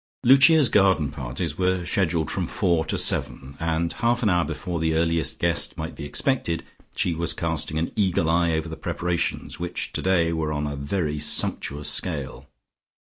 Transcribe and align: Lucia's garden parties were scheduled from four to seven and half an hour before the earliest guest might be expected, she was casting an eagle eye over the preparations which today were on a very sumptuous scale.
Lucia's 0.23 0.67
garden 0.67 1.11
parties 1.11 1.59
were 1.59 1.85
scheduled 1.85 2.31
from 2.31 2.47
four 2.47 2.83
to 2.83 2.97
seven 2.97 3.55
and 3.59 3.93
half 3.93 4.23
an 4.23 4.29
hour 4.31 4.43
before 4.43 4.79
the 4.79 4.95
earliest 4.95 5.37
guest 5.37 5.77
might 5.77 5.93
be 5.93 6.05
expected, 6.05 6.63
she 6.95 7.13
was 7.13 7.33
casting 7.33 7.77
an 7.77 7.91
eagle 7.95 8.27
eye 8.27 8.51
over 8.53 8.67
the 8.67 8.75
preparations 8.75 9.59
which 9.59 9.93
today 9.93 10.33
were 10.33 10.51
on 10.51 10.65
a 10.65 10.75
very 10.75 11.19
sumptuous 11.19 11.87
scale. 11.87 12.47